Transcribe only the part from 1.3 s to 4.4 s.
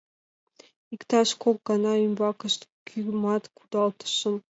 кок гана ӱмбакышт кӱымат кудалтышым.